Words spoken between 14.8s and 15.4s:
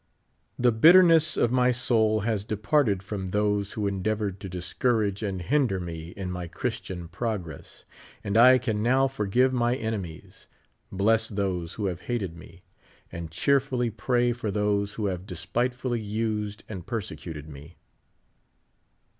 who have